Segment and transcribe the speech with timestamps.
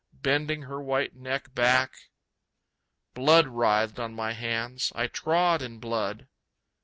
[0.23, 1.91] Bending her white neck back....
[3.13, 6.27] Blood writhed on my hands; I trod in blood....